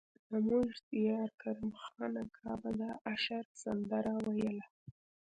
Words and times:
زموږ 0.31 0.67
د 0.75 0.79
ديار 0.91 1.29
کرم 1.41 1.71
خان 1.83 2.13
اکا 2.23 2.51
به 2.61 2.71
د 2.79 2.81
اشر 3.13 3.43
سندره 3.61 4.13
ويله. 4.27 4.65